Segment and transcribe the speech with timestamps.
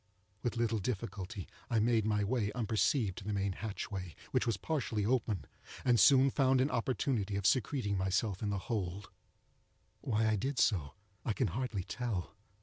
[0.41, 5.05] With little difficulty I made my way unperceived to the main hatchway, which was partially
[5.05, 5.45] open,
[5.85, 9.11] and soon found an opportunity of secreting myself in the hold.
[10.01, 12.33] Why I did so I can hardly tell.